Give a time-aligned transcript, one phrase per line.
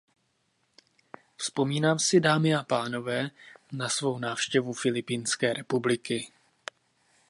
[1.37, 3.29] Vzpomínám si, dámy a pánové,
[3.71, 6.31] na svou návštěvu Filipínské republiky.